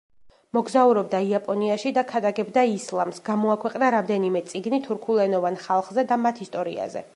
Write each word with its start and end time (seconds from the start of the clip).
მოგზაურობდა 0.57 1.19
იაპონიაში 1.27 1.91
და 1.97 2.03
ქადაგებდა 2.13 2.63
ისლამს, 2.77 3.21
გამოაქვეყნა 3.29 3.93
რამდენიმე 3.99 4.41
წიგნი 4.53 4.83
თურქულენოვან 4.89 5.63
ხალხზე 5.67 6.09
და 6.13 6.21
მათ 6.27 6.45
ისტორიაზე. 6.49 7.09